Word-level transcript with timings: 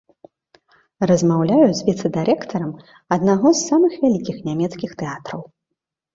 Размаўляю 1.11 1.67
з 1.79 1.85
віцэ-дырэктарам 1.89 2.73
аднаго 3.17 3.47
з 3.61 3.67
самых 3.69 3.93
вялікіх 4.07 4.43
нямецкіх 4.51 4.91
тэатраў. 5.05 5.41